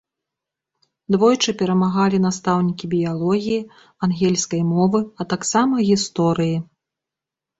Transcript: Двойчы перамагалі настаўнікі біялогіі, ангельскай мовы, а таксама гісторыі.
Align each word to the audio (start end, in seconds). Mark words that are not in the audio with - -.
Двойчы 1.15 1.51
перамагалі 1.59 2.17
настаўнікі 2.23 2.85
біялогіі, 2.95 3.59
ангельскай 4.07 4.61
мовы, 4.71 4.99
а 5.21 5.27
таксама 5.35 5.75
гісторыі. 5.91 6.57